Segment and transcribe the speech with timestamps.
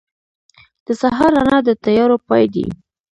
[0.85, 2.65] •د سهار رڼا د تیارو پای دی.